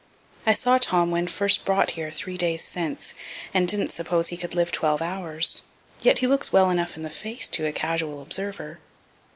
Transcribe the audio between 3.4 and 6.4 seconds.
and didn't suppose he could live twelve hours (yet he